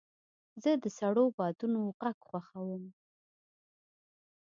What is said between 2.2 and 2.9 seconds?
خوښوم.